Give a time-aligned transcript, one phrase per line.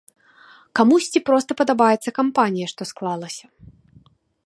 [0.79, 3.45] Камусьці проста падабаецца кампанія, што склалася.